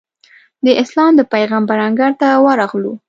[0.65, 2.93] د اسلام د پېغمبر انګړ ته ورغلو.